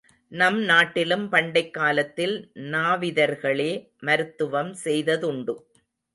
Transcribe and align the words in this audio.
நம் 0.31 0.59
நாட்டிலும் 0.61 1.29
பண்டைக் 1.29 1.73
காலத்தில் 1.73 2.33
நாவிதர்களே 2.71 3.71
மருத்துவம் 3.99 4.75
செய்ததுண்டு. 4.83 5.55